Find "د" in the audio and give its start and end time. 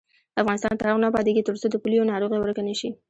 1.69-1.75